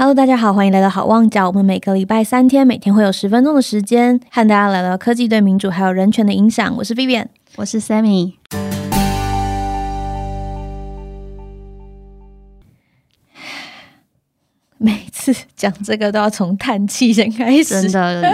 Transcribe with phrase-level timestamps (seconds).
[0.00, 1.48] Hello，大家好，欢迎来到好望角。
[1.48, 6.72] 我们每个礼拜三天，每天会有十分钟的时间，和大家聊聊科技对民主还有人权的影响。
[6.76, 8.34] 我是 Vivian，我是 Sammy。
[14.76, 18.32] 每次讲这个都要从叹气先开始，真的。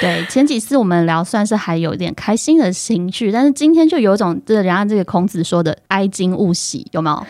[0.00, 7.26] 对，前几次我们聊算是还有点开心的情绪，但是今天就有种这人家这个孔子说的“哀今勿喜”，有没有？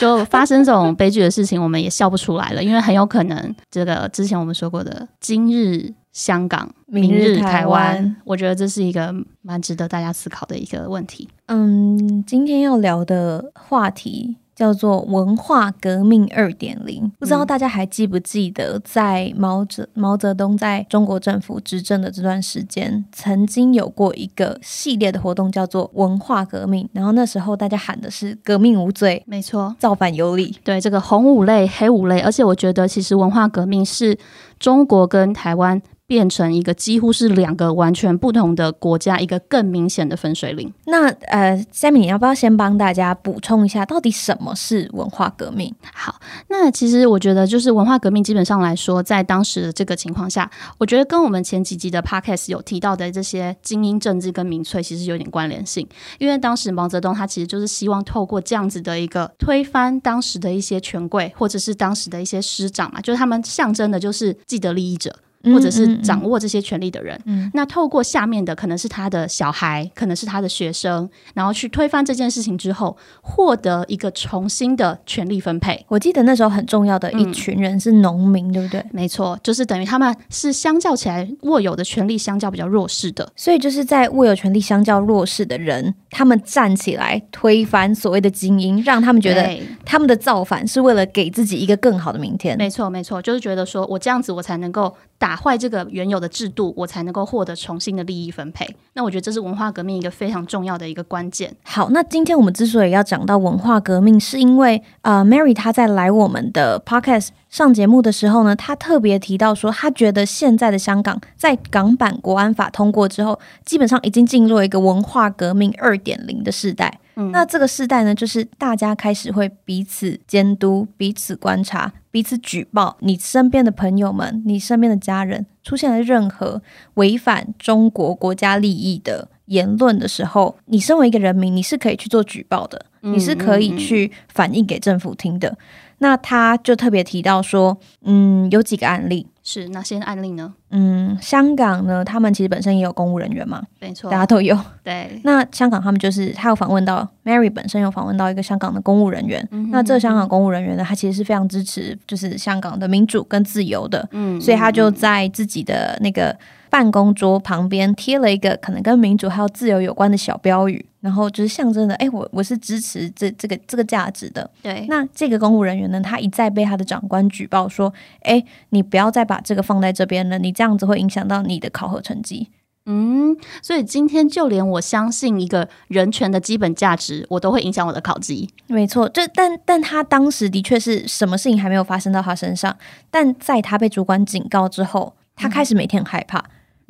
[0.00, 11.28] 就发生这种悲剧的事情，我们也笑不出来了，因为很有可能这个之前我们说过的“今日香港，明日台湾”，我觉得这是一个蛮值得大家思考的一个问题。
[11.46, 14.36] 嗯，今天要聊的话题。
[14.60, 26.86] 叫做文化革命二点零，不知道大家还记不记得，在毛泽毛泽东在中国政府执政的这段时间，曾经有过一个系列的活动，叫做文化革命。
[26.92, 30.54] 然后那时候大家喊的是“革命无罪”，没错，造反有理。
[30.62, 34.18] 对，这个红五类、黑五类，而且我觉得其实文化革命是
[34.58, 35.80] 中国跟台湾。
[36.10, 40.74] 变成一个几乎是两个完全不同的国家，一个更明显的分水岭。
[40.86, 45.72] 那呃，Sammy，你要不要先帮大家补充一下，到底什么是文化革命？
[45.94, 55.86] 好，那其实我觉得，就是文化革命基本上来说，在当时的这个情况下，我觉得跟我们前几集的 Podcast 有提到的这些精英政治跟民粹其实有点关联性。
[56.18, 65.14] 因为当时毛泽东他其实就是希望透过这样子的一个推翻当时的一些权贵，或者是当时的一些师长嘛，就是他们象征的就是既得利益者。
[65.44, 67.18] 或者是掌握这些权利的人，
[67.54, 75.84] 那透过下面的可能是他的小孩，可能是他的学生，然后去推翻这件事情之后，获得一个重新的权利分配。
[75.88, 78.84] 我记得那时候很重要的一群人是农民，对不对？
[78.92, 92.58] 没错，就是等于他们是相较起来握有的权利相较比较弱势的，所以就是在握有权利相较弱势的人，他们站起来推翻所谓的精英，让他们觉得他们的造反是为了给自己一个更好的明天。
[92.58, 94.94] 没错，没错，就是觉得说我这样子我才能够。
[95.20, 98.66] 打坏这个原有的制度，我才能够获得重新的利益分配。
[98.94, 101.54] 那我觉得这是文化革命一个非常重要的一个关键。
[101.62, 116.98] 好，那今天我们之所以要讲到文化革命，是因为呃，Mary 她在来我们的 Podcast 上节目的时候呢，她特别提到说，她觉得现在的香港在港版国安法通过之后，基本上已经进入了一个文化革命二点零的时代。
[117.32, 122.96] 那这个时代呢，就是大家开始会彼此监督、彼此观察、彼此举报。
[123.00, 126.62] 你身边的朋友们、你身边的家人出现了任何
[126.94, 135.56] 违反中国国家利益的言论的时候，你身为一个人民，你是可以去做举报的，你是可以去反映给政府听的。
[135.98, 139.26] 那他就特别提到说，嗯，有几个案例。
[139.42, 140.52] 是哪些案例呢？
[140.70, 144.58] 嗯，香港呢，他们其实本身也有公务人员嘛，没错，大家都有。
[144.82, 156.36] 对，那香港他们就是他有访问到 Mary 本身有访问到一个香港的公务人员，那这香港公务人员呢，他其实是非常支持就是香港的民主跟自由的，嗯，所以他就在自己的那个。
[156.70, 164.48] 办公桌旁边贴了一个可能跟民主还有自由有关的小标语，然后就是象征的，哎，我我是支持这这个这个价值的。
[164.62, 167.92] 对，那这个公务人员呢，他一再被他的长官举报说，
[168.22, 172.48] 哎，你不要再把这个放在这边了，你这样子会影响到你的考核成绩。
[172.86, 178.48] 嗯，所以今天就连我相信一个人权的基本价值，我都会影响我的考级。
[178.68, 182.76] 没错，就但但他当时的确是什么事情还没有发生到他身上，
[183.10, 186.42] 但在他被主管警告之后，他开始每天害怕。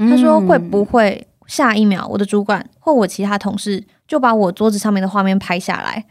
[0.08, 6.04] 他说：“会不会下一秒，我的主管或我其他同事就把我桌子上面的画面拍下来，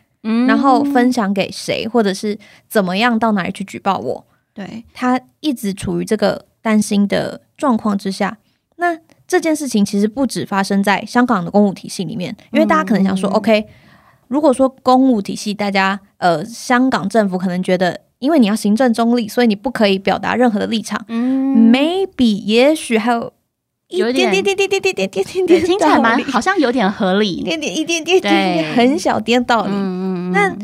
[0.45, 8.37] 然后分享给谁，或者是怎么样到哪里去举报我？”对他一直处于这个担心的状况之下。
[8.75, 13.65] 那这件事情其实不止发生在香港的公务体系里面，因为大家可能想说：“OK，
[14.27, 21.03] 如果说公务体系，大家呃，香港政府可能觉得，因为你要行政中立，所以你不可以表达任何的立场。
[21.07, 23.33] 嗯 ”Maybe，也许还有。
[23.89, 29.71] 有点点点点点点点点点点，听起来蛮好像有点合理，点点一点点点很小点道理。
[30.31, 30.55] 那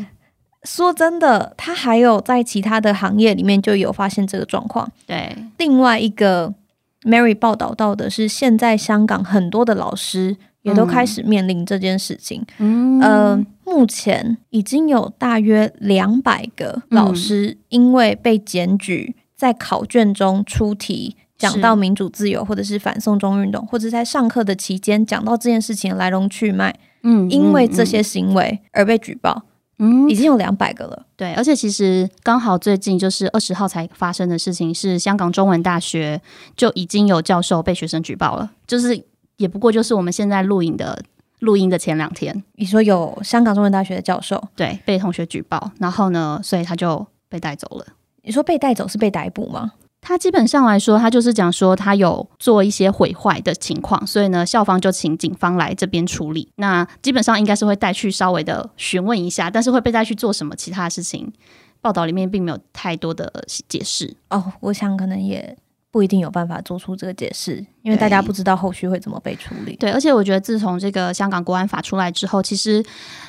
[0.62, 4.88] 说真的，他还有在其他的行业里面就有发现这个状况。
[5.06, 6.54] 对，另外一个
[7.02, 12.44] Mary 报道到的是，现在香港很多的老师也都开始面临这件事情。
[12.58, 21.16] 嗯，呃，目前已经有大约两百个老师因为被检举在考卷中出题。
[21.38, 29.42] 讲到民主自由，或者是反送中运动，或者在上课的期间讲到这件事情来龙去脉，嗯，因为这些行为而被举报，
[29.78, 31.04] 嗯，已经有两百个了。
[31.16, 36.20] 对，而且其实刚好最近就是二十号才发生的事情，是香港中文大学
[36.56, 39.04] 就已经有教授被学生举报了，就是
[39.36, 41.02] 也不过就是我们现在录影的
[41.40, 47.86] 录音的前两天，你说有香港中文大学的教授对被同学举报，然后呢，所以他就被带走了。
[48.22, 49.72] 你说被带走是被逮捕吗？
[50.08, 56.48] 他基本上来说，他就是讲说他有做一些毁坏的情况，所以呢，校方就请警方来这边处理。
[56.54, 61.32] 那基本上应该是会带去稍微的询问一下，但是会被带去做什么其他事情，
[61.80, 64.16] 报道里面并没有太多的解释。
[64.30, 65.58] 哦，我想可能也
[65.96, 69.74] 不一定有办法做出这个解释，因为大家不知道后续会怎么被处理。
[69.76, 72.84] 对，而且我觉得自从这个香港国安法出来之后，其实。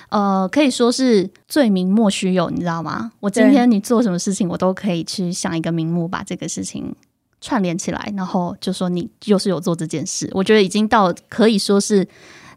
[0.10, 3.12] 呃，可以说是罪名莫须有，你知道吗？
[3.19, 6.96] 我今天你做什么事情，我都可以去想一个名目，把这个事情
[7.42, 10.30] 串联起来，然后就说你就是有做这件事。
[10.34, 12.08] 我觉得已经到可以说是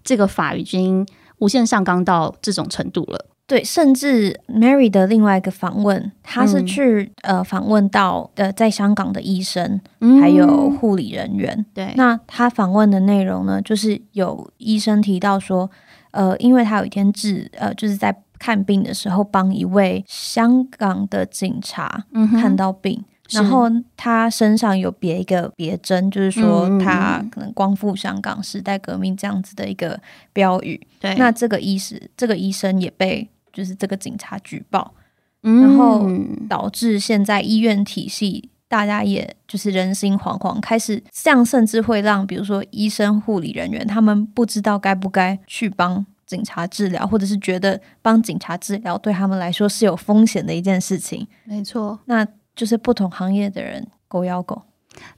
[0.04, 1.04] 这个法已经
[1.38, 3.26] 无限上纲到这种程度了。
[3.50, 9.80] 对，甚至 Mary 的另外一个访问，他是去呃访问到呃在香港的医生
[10.22, 11.66] 还有护理人员。
[11.74, 15.68] 对，那他访问的内容呢，就是有医生提到说。
[16.12, 23.00] 呃，因为他有一天治呃，就是在看病的时候，帮一位香港的警察看到病，
[23.30, 30.00] 然后他身上有别一个别针，就是说他可能光复香港时代革命这样子的一个
[30.32, 30.84] 标语。
[30.98, 34.94] 对，那这个医师，这个医生也被就是这个警察举报，
[35.40, 36.08] 然后
[36.48, 38.50] 导致现在医院体系。
[38.68, 51.26] 大家也就是人心惶惶，开始这样，甚至会让比如说医生、护理人员，他们不知道该不该去帮警察治疗，或者是觉得帮警察治疗对他们来说是有风险的一件事情。
[51.42, 52.24] 没错，那
[52.54, 54.62] 就是不同行业的人狗咬狗。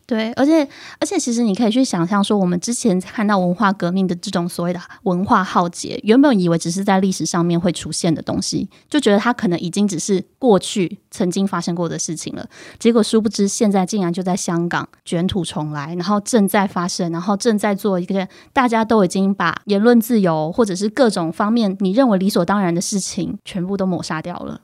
[0.06, 0.68] 对，而且
[1.00, 12.46] 而且，其实你可以去想象说，我们之前看到文化革命的这种所谓的文化浩劫，原本以为只是在历史上面会出现的东西，就觉得它可能已经只是过去曾经发生过的事情了。
[12.78, 24.60] 结果殊不知，现在竟然就在香港卷土重来，然后正在发生，然后正在做一个大家都已经把言论自由或者是各种方面你认为理所当然的事情，全部都抹杀掉了。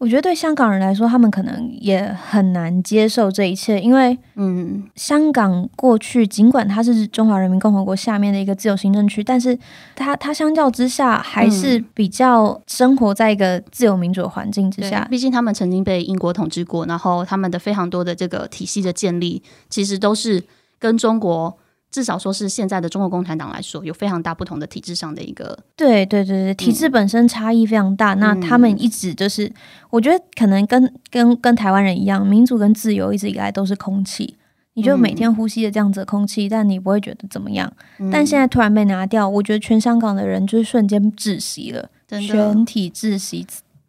[0.00, 9.58] 我觉得对香港人来说，他们可能也很难接受这一切，因为，嗯，香港过去尽管它是中华人民共和国下面的一个自由行政区，但是
[9.94, 15.06] 它它相较之下还是比较生活在一个自由民主的环境之下。
[15.10, 20.42] 毕竟他们曾经被英国统治过，然后他们的非常多的这个体系的建立，其实都是
[20.78, 21.58] 跟中国。
[21.90, 28.14] 至少说是现在的中国共产党来说，有非常大不同的体制上的一个对对对对，体制本身差异非常大。
[28.14, 29.52] 那他们一直就是，
[29.90, 34.36] 我觉得可能跟跟跟台湾人一样，民主跟自由一直以来都是空气，
[34.74, 37.72] 你就每天呼吸的这样子的空气，但你不会觉得怎么样。
[38.12, 43.44] 但现在突然被拿掉，我觉得全香港的人就是瞬间窒息了，全体窒息，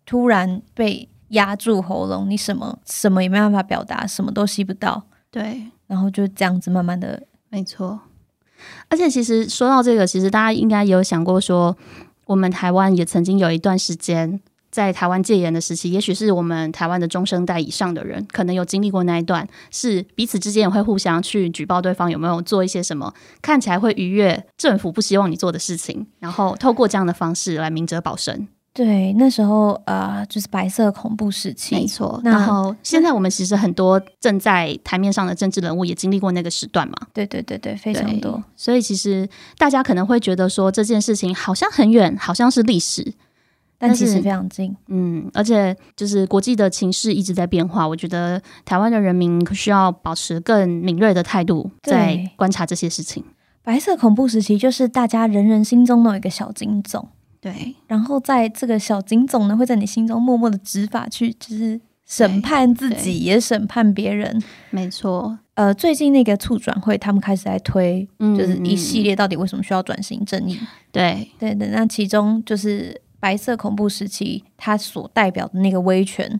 [0.08, 5.04] 突然被压住喉咙，你什么什么也没办法表达，什么都吸不到。
[5.30, 7.22] 对，然后就这样子慢慢的。
[7.52, 8.00] 没错，
[8.88, 11.76] 而且其实说到这个，其实大家应该有想过，说
[12.26, 14.40] 我们台湾也曾经有一段时间
[14.72, 28.48] 在台湾戒严的时期，也许是我们台湾的中生代以上的人，可能有经历过那一段，是彼此之间也会互相去举报对方有没有做一些什么看起来会逾越政府不希望你做的事情，然后透过这样的方式来明哲保身。
[28.74, 32.22] 对，那时候呃，就是白色恐怖时期，没错。
[32.24, 36.96] 然后现在我们其实很多正在台面上的政治人物也经历过那个时段嘛。
[37.14, 38.42] 对对对对，非常多。
[38.56, 39.28] 所以其实
[39.58, 43.14] 大家可能会觉得说这件事情好像很远，好像是历史，
[43.78, 44.74] 但其实非常近。
[44.88, 53.22] 嗯，而且就是国际的情势一直在变化，我觉得台湾的人民需要保持更敏锐的态度，在观察这些事情。
[53.64, 57.10] 白色恐怖时期就是大家人人心中都有一个小警总。
[57.42, 64.40] 对，然后在这个小警总呢，会在你心中默默的执法，去就是审判自己，也审判别人。
[64.70, 70.56] 没错，呃，最近那个促转会，他们开始在推，就是一系列到底为什么需要转型正义？
[70.92, 71.66] 对，对的。
[71.70, 76.40] 那其中就是白色恐怖时期，它所代表的那个威权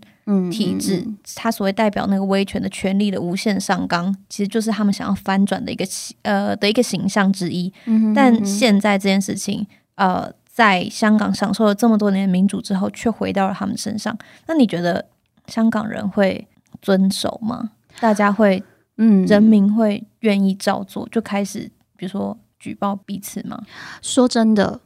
[0.52, 1.04] 体制，
[1.36, 5.84] 它所谓代表那个威权的权力的无限上纲，其实就是他们想要翻转的一个
[6.22, 7.74] 呃的一个形象之一。
[8.14, 9.66] 但现在这件事情，
[9.96, 10.32] 呃。
[10.52, 14.16] 在香港享受了这么多年的民主之后，却回到了他们身上。
[14.48, 15.06] 那你觉得
[15.48, 16.48] 香港人会
[16.82, 17.72] 遵守吗？
[18.00, 18.62] 大家会，
[18.98, 23.62] 嗯，人民会愿意照做，就开始比如说举报彼此吗？
[24.02, 24.82] 说真的，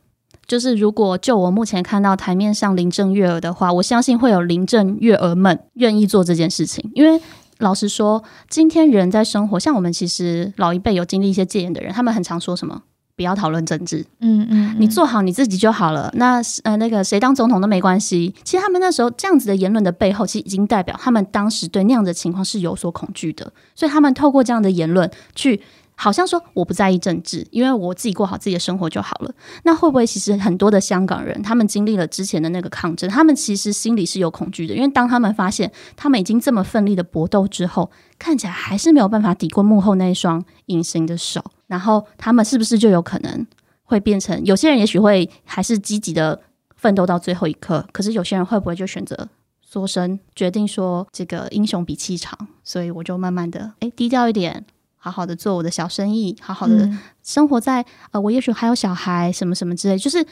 [0.46, 6.92] 就是如果就我目前看到台面上林郑月娥的话，我相信会有林郑月娥们愿意做这件事情。
[6.94, 7.20] 因为
[7.58, 12.84] 老实说，今天人在生活，像我们其实老一辈有经历一些戒严的人，他们很常说什么？
[13.16, 16.12] 不要讨论政治，嗯嗯，你做好你自己就好了。
[16.16, 18.34] 那呃，那个谁当总统都没关系。
[18.44, 23.52] 其实他们那时候这样子的言论的背后，其实已经代表他们当时对那样的情况是有所恐惧的。
[23.74, 25.62] 所以他们透过这样的言论去
[25.96, 29.32] 好像说我不在意政治，因为我自己过好自己的生活就好了。
[29.64, 43.46] 那会不会其实很多的香港人，他们经历了之前的那个抗争，他们其实心里是有恐惧的，因为当他们发现他们已经这么奋力的搏斗之后，看起来还是没有办法抵过幕后那一双隐形的手，然后他们是不是就有可能
[43.84, 46.40] 会变成有些人也许会还是积极的
[46.76, 49.30] 奋斗到最后一刻，可是有些人会不会就选择？
[49.68, 54.64] 缩身，决定说这个英雄比气场，所以我就慢慢的哎低调一点，
[54.96, 56.90] 好好的做我的小生意，好好的
[57.24, 60.26] 生活在呃，我也许还有小孩什么什么之类，就是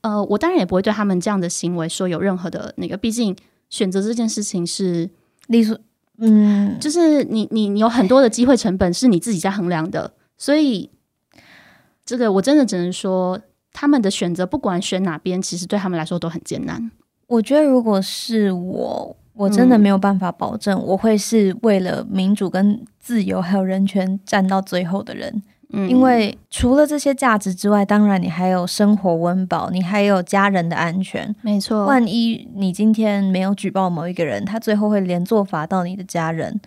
[0.00, 3.36] 呃，我当然也不会对他们这样的行为说有任何的那个，毕竟
[3.68, 5.10] 选择这件事情是，
[5.48, 5.76] 例如
[6.18, 10.90] 嗯，就是你你你有很多的机会成本是你自己在衡量的，所以
[12.04, 13.40] 这个我真的只能说，
[13.72, 16.90] 他们的选择不管选哪边，其实对他们来说都很艰难。
[17.26, 25.42] 我觉得，如果是我，我真的没有办法保证我会是为了民主、跟自由还有人权站到最后的人。
[25.70, 31.34] 嗯，因为除了这些价值之外，当然你还有生活温饱，你还有家人的安全。
[31.42, 36.60] 没错，万一你今天没有举报某一个人，他最后会连坐罚到你的家人，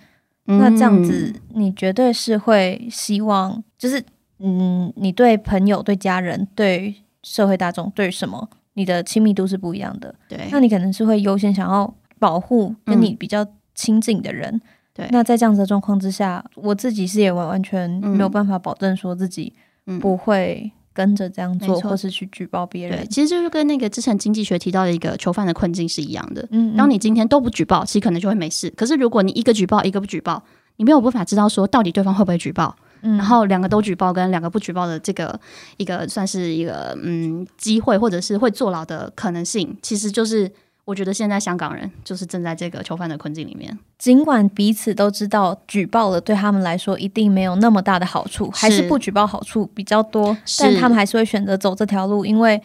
[0.57, 4.03] 那这样子你绝对是会希望，就是
[4.39, 8.49] 嗯，你对朋友、对家人、对社会大众、对什么？
[8.73, 14.61] 你的亲密度是不一样的，对，那你可能是会优先想要保护跟你比较亲近的人，
[14.93, 15.05] 对。
[15.11, 19.53] 那在这样子的状况之下，我自己是也完完全没有办法保证说自己
[19.99, 23.07] 不会跟着这样做，或是去举报别人。
[23.07, 26.45] 其实就是跟那个之前经济学提到的一个囚犯的困境是一样的。
[26.51, 28.69] 嗯，当你今天都不举报，其实可能就会没事。
[28.71, 30.43] 可是如果你一个举报，一个不举报，
[30.75, 32.75] 你没有办法知道说到底对方会不会举报。
[33.01, 35.39] 然后两个都举报跟两个不举报的这个
[35.77, 40.51] 一个算是一个嗯机会或者是会坐牢的可能性，其实就是
[40.89, 43.77] 我觉得现在香港人就是正在这个囚犯的困境里面。
[43.99, 52.59] 尽管彼此都知道举报了对他们来说一定没有那么大的好处，还是不举报好处比较多，但他们还是会选择走这条路，因为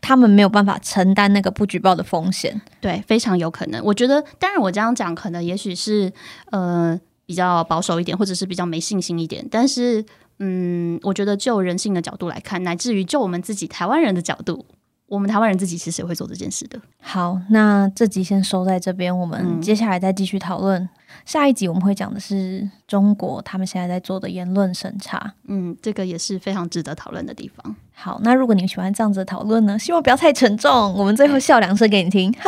[0.00, 2.60] 他们没有办法承担那个不举报的风险。
[2.80, 3.80] 对，非常有可能。
[3.84, 6.12] 我觉得，当然我这样讲，可能也许是
[6.50, 7.00] 呃。
[7.26, 10.04] 比较保守一点，或者是比较没信心一点，但是，
[10.40, 14.66] 嗯，我觉得就人性的角度来看，乃至于就我们自己台湾人的角度，
[15.10, 16.80] 我们台湾人自己其实也会做这件事的。
[17.00, 20.88] 好，那这集先收在这边，我们接下来再继续讨论。
[21.26, 27.74] 下一集我们会讲的是中国他们现在在做的言论审查，嗯，这个也是非常值得讨论的地方。
[27.92, 32.32] 好，那如果你喜欢这样子的讨论呢，希望不要太沉重，我们最后笑两声给你听。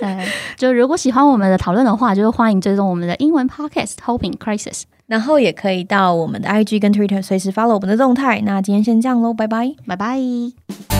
[0.00, 8.40] 哎，就如果喜欢我们的讨论的话，就是欢迎追踪我们的英文 podcast Hoping Crisis，然后也可以到我们的 IG 跟 Twitter 随时 follow 我们的动态。
[8.42, 10.99] 那今天先这样喽，拜拜，拜拜。